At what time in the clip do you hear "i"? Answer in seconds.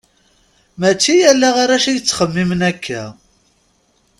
1.89-1.93